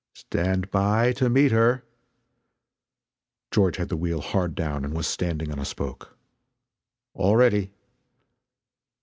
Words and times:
"Stand 0.15 0.71
by 0.71 1.11
to 1.13 1.29
meet 1.29 1.51
her!" 1.51 1.83
George 3.51 3.77
had 3.77 3.89
the 3.89 3.95
wheel 3.95 4.19
hard 4.19 4.55
down 4.55 4.83
and 4.83 4.95
was 4.95 5.05
standing 5.05 5.51
on 5.51 5.59
a 5.59 5.63
spoke. 5.63 6.17
"All 7.13 7.35
ready!" 7.35 7.71